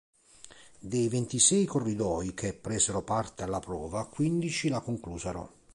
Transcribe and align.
Dei 0.79 1.09
ventisei 1.09 1.65
corridori 1.65 2.33
che 2.33 2.55
presero 2.55 3.03
parte 3.03 3.43
alla 3.43 3.59
prova, 3.59 4.07
quindici 4.07 4.67
la 4.67 4.79
conclusero. 4.79 5.53